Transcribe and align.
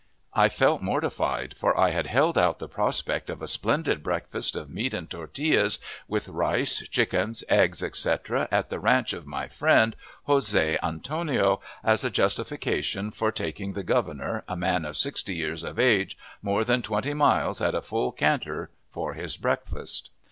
I 0.33 0.49
felt 0.49 0.81
mortified, 0.81 1.53
for 1.55 1.79
I 1.79 1.91
had 1.91 2.07
held 2.07 2.35
out 2.35 2.57
the 2.57 2.67
prospect 2.67 3.29
of 3.29 3.39
a 3.39 3.47
splendid 3.47 4.01
breakfast 4.01 4.55
of 4.55 4.67
meat 4.67 4.95
and 4.95 5.07
tortillas 5.07 5.77
with 6.07 6.27
rice, 6.27 6.87
chickens, 6.89 7.43
eggs, 7.49 7.83
etc., 7.83 8.47
at 8.49 8.71
the 8.71 8.79
ranch 8.79 9.13
of 9.13 9.27
my 9.27 9.47
friend 9.47 9.95
Josh 10.27 10.55
Antonio, 10.55 11.61
as 11.83 12.03
a 12.03 12.09
justification 12.09 13.11
for 13.11 13.31
taking 13.31 13.73
the 13.73 13.83
Governor, 13.83 14.43
a 14.47 14.57
man 14.57 14.85
of 14.85 14.97
sixty 14.97 15.35
years 15.35 15.63
of 15.63 15.77
age, 15.77 16.17
more 16.41 16.63
than 16.63 16.81
twenty 16.81 17.13
miles 17.13 17.61
at 17.61 17.75
a 17.75 17.81
full 17.83 18.11
canter 18.11 18.71
for 18.89 19.13
his 19.13 19.37
breakfast. 19.37 20.09